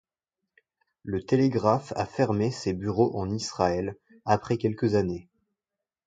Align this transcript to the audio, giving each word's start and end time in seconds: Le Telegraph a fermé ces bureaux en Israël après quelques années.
Le 1.03 1.21
Telegraph 1.21 1.93
a 1.95 2.07
fermé 2.07 2.49
ces 2.49 2.73
bureaux 2.73 3.11
en 3.15 3.29
Israël 3.29 3.97
après 4.25 4.57
quelques 4.57 4.95
années. 4.95 5.27